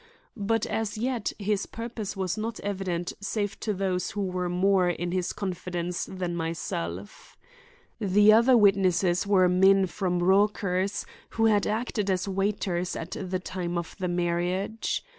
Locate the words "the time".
13.11-13.77